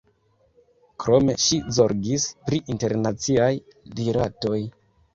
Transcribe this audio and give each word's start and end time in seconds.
Krome 1.03 1.35
ŝi 1.43 1.59
zorgis 1.77 2.27
pri 2.49 2.63
internaciaj 2.77 3.55
rilatoj. 4.05 4.61